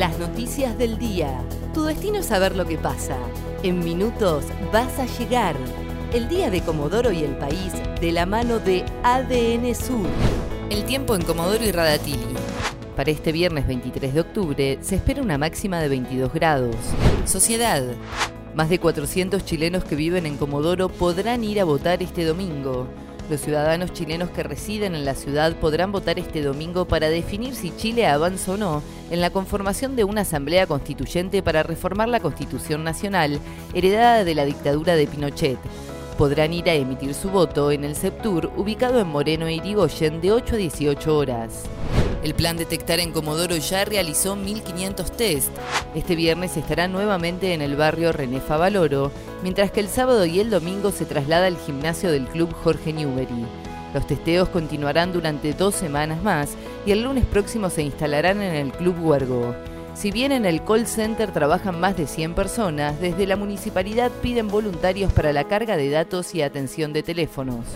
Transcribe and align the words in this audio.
Las 0.00 0.18
noticias 0.18 0.78
del 0.78 0.96
día. 0.96 1.44
Tu 1.74 1.84
destino 1.84 2.20
es 2.20 2.24
saber 2.24 2.56
lo 2.56 2.64
que 2.64 2.78
pasa. 2.78 3.18
En 3.62 3.80
minutos 3.80 4.44
vas 4.72 4.98
a 4.98 5.04
llegar. 5.18 5.54
El 6.14 6.26
día 6.26 6.48
de 6.48 6.62
Comodoro 6.62 7.12
y 7.12 7.22
el 7.22 7.36
país 7.36 7.74
de 8.00 8.10
la 8.10 8.24
mano 8.24 8.60
de 8.60 8.82
ADN 9.02 9.74
Sur. 9.74 10.06
El 10.70 10.84
tiempo 10.84 11.14
en 11.14 11.20
Comodoro 11.20 11.62
y 11.62 11.70
Radatili. 11.70 12.34
Para 12.96 13.10
este 13.10 13.30
viernes 13.30 13.66
23 13.66 14.14
de 14.14 14.20
octubre 14.20 14.78
se 14.80 14.94
espera 14.94 15.20
una 15.20 15.36
máxima 15.36 15.78
de 15.80 15.90
22 15.90 16.32
grados. 16.32 16.76
Sociedad. 17.26 17.84
Más 18.54 18.70
de 18.70 18.78
400 18.78 19.44
chilenos 19.44 19.84
que 19.84 19.96
viven 19.96 20.24
en 20.24 20.38
Comodoro 20.38 20.88
podrán 20.88 21.44
ir 21.44 21.60
a 21.60 21.64
votar 21.64 22.02
este 22.02 22.24
domingo. 22.24 22.86
Los 23.28 23.42
ciudadanos 23.42 23.92
chilenos 23.92 24.30
que 24.30 24.44
residen 24.44 24.94
en 24.94 25.04
la 25.04 25.14
ciudad 25.14 25.54
podrán 25.56 25.92
votar 25.92 26.18
este 26.18 26.40
domingo 26.40 26.86
para 26.86 27.10
definir 27.10 27.54
si 27.54 27.70
Chile 27.76 28.06
avanza 28.06 28.52
o 28.52 28.56
no 28.56 28.82
en 29.10 29.20
la 29.20 29.30
conformación 29.30 29.96
de 29.96 30.04
una 30.04 30.22
asamblea 30.22 30.66
constituyente 30.66 31.42
para 31.42 31.62
reformar 31.62 32.08
la 32.08 32.20
Constitución 32.20 32.84
Nacional 32.84 33.40
heredada 33.74 34.24
de 34.24 34.34
la 34.34 34.44
dictadura 34.44 34.96
de 34.96 35.06
Pinochet. 35.06 35.58
Podrán 36.16 36.52
ir 36.52 36.68
a 36.68 36.74
emitir 36.74 37.14
su 37.14 37.30
voto 37.30 37.70
en 37.70 37.82
el 37.84 37.96
Septur, 37.96 38.52
ubicado 38.56 39.00
en 39.00 39.08
Moreno 39.08 39.46
e 39.46 39.54
Irigoyen, 39.54 40.20
de 40.20 40.32
8 40.32 40.54
a 40.54 40.58
18 40.58 41.16
horas. 41.16 41.64
El 42.22 42.34
plan 42.34 42.58
Detectar 42.58 43.00
en 43.00 43.12
Comodoro 43.12 43.56
ya 43.56 43.86
realizó 43.86 44.36
1.500 44.36 45.10
test. 45.16 45.50
Este 45.94 46.16
viernes 46.16 46.56
estará 46.58 46.86
nuevamente 46.86 47.54
en 47.54 47.62
el 47.62 47.76
barrio 47.76 48.12
René 48.12 48.40
Favaloro, 48.40 49.10
mientras 49.42 49.70
que 49.70 49.80
el 49.80 49.88
sábado 49.88 50.26
y 50.26 50.38
el 50.40 50.50
domingo 50.50 50.90
se 50.90 51.06
traslada 51.06 51.46
al 51.46 51.56
gimnasio 51.56 52.12
del 52.12 52.26
club 52.26 52.52
Jorge 52.52 52.92
Newbery. 52.92 53.69
Los 53.92 54.06
testeos 54.06 54.48
continuarán 54.48 55.12
durante 55.12 55.52
dos 55.52 55.74
semanas 55.74 56.22
más 56.22 56.50
y 56.86 56.92
el 56.92 57.02
lunes 57.02 57.24
próximo 57.24 57.70
se 57.70 57.82
instalarán 57.82 58.40
en 58.40 58.54
el 58.54 58.72
Club 58.72 58.96
Huergo. 59.00 59.54
Si 59.94 60.10
bien 60.10 60.32
en 60.32 60.46
el 60.46 60.64
call 60.64 60.86
center 60.86 61.32
trabajan 61.32 61.78
más 61.78 61.96
de 61.96 62.06
100 62.06 62.34
personas, 62.34 63.00
desde 63.00 63.26
la 63.26 63.36
municipalidad 63.36 64.10
piden 64.22 64.48
voluntarios 64.48 65.12
para 65.12 65.32
la 65.32 65.44
carga 65.44 65.76
de 65.76 65.90
datos 65.90 66.34
y 66.34 66.42
atención 66.42 66.92
de 66.92 67.02
teléfonos. 67.02 67.66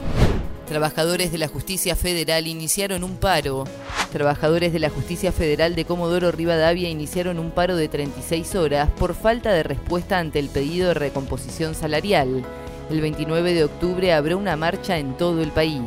Trabajadores 0.66 1.30
de 1.32 1.38
la 1.38 1.48
Justicia 1.48 1.94
Federal 1.94 2.46
iniciaron 2.46 3.04
un 3.04 3.16
paro. 3.16 3.64
Trabajadores 4.12 4.72
de 4.72 4.78
la 4.78 4.88
Justicia 4.88 5.32
Federal 5.32 5.74
de 5.74 5.84
Comodoro 5.84 6.32
Rivadavia 6.32 6.88
iniciaron 6.88 7.38
un 7.38 7.50
paro 7.50 7.76
de 7.76 7.88
36 7.88 8.54
horas 8.54 8.88
por 8.98 9.14
falta 9.14 9.52
de 9.52 9.62
respuesta 9.62 10.18
ante 10.18 10.38
el 10.38 10.48
pedido 10.48 10.88
de 10.88 10.94
recomposición 10.94 11.74
salarial. 11.74 12.44
El 12.90 13.00
29 13.00 13.54
de 13.54 13.64
octubre 13.64 14.12
habrá 14.12 14.36
una 14.36 14.56
marcha 14.56 14.98
en 14.98 15.16
todo 15.16 15.40
el 15.40 15.50
país. 15.50 15.80